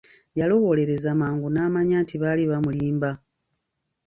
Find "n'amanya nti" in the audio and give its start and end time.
1.49-2.15